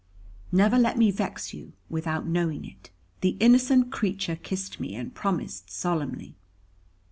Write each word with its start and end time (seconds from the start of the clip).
Never 0.51 0.79
let 0.79 0.97
me 0.97 1.11
vex 1.11 1.53
you, 1.53 1.73
without 1.87 2.25
knowing 2.25 2.65
it." 2.65 2.89
The 3.19 3.37
innocent 3.39 3.91
creature 3.91 4.35
kissed 4.35 4.79
me, 4.79 4.95
and 4.95 5.13
promised 5.13 5.69
solemnly. 5.69 6.33